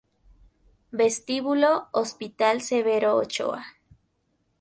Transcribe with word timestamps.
Vestíbulo 0.89 1.89
Hospital 1.91 2.61
Severo 2.63 3.17
Ochoa 3.17 3.63